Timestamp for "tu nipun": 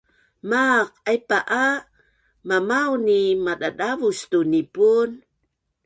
4.31-5.09